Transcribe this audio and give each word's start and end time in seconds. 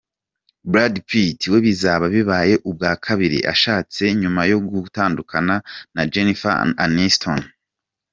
Brad 0.71 0.95
Pitt 1.09 1.39
we 1.51 1.57
bizaba 1.65 2.05
bibaye 2.15 2.53
ubwa 2.69 2.91
kabiri 3.05 3.39
ashatse, 3.53 4.03
nyuma 4.21 4.41
yo 4.51 4.57
gutandukana 4.83 5.55
na 5.95 6.01
Jennifer 6.13 6.55
Aniston. 6.85 7.39